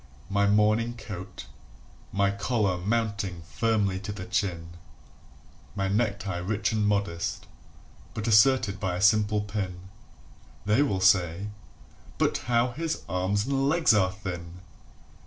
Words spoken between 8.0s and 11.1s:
but asserted by a simple pin [They will